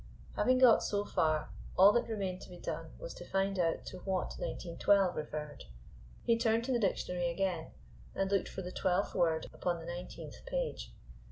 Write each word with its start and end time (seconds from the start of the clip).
Having 0.35 0.57
got 0.57 0.81
so 0.81 1.05
far, 1.05 1.51
all 1.77 1.91
that 1.91 2.07
remained 2.07 2.41
to 2.41 2.49
be 2.49 2.57
done 2.57 2.89
was 2.97 3.13
to 3.13 3.23
find 3.29 3.59
out 3.59 3.85
to 3.85 3.99
what 3.99 4.35
"nineteen 4.39 4.75
twelve" 4.79 5.15
referred. 5.15 5.65
He 6.23 6.39
turned 6.39 6.63
to 6.63 6.71
the 6.71 6.79
dictionary 6.79 7.29
again, 7.29 7.67
and 8.15 8.31
looked 8.31 8.49
for 8.49 8.63
the 8.63 8.71
twelfth 8.71 9.13
word 9.13 9.45
upon 9.53 9.77
the 9.77 9.85
nineteenth 9.85 10.43
page. 10.47 10.91